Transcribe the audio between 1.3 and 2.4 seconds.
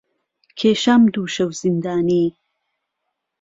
شەو زیندانی